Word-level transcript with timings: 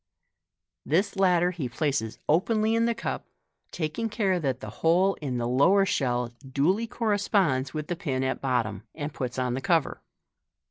This 0.83 1.15
latter 1.15 1.51
he 1.51 1.69
places 1.69 2.17
openly 2.27 2.73
in 2.73 2.85
the 2.85 2.95
cup, 2.95 3.27
taking 3.69 4.09
care 4.09 4.39
that 4.39 4.59
the 4.59 4.71
hole 4.81 5.13
in 5.21 5.37
the 5.37 5.47
lower 5.47 5.85
shell 5.85 6.33
duly 6.39 6.87
corresponds 6.87 7.75
with 7.75 7.85
the 7.85 7.95
pin 7.95 8.23
at 8.23 8.41
bottom, 8.41 8.81
and 8.95 9.13
puts 9.13 9.37
on 9.37 9.53
the 9.53 9.61
cover. 9.61 10.01